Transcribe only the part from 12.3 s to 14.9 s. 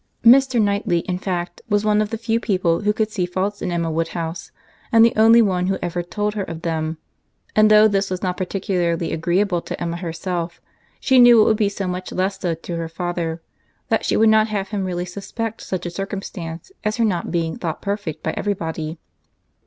so to her father, that she would not have him